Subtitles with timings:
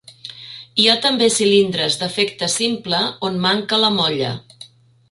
[0.83, 4.35] Hi ha també cilindres d'efecte simple on manca la molla.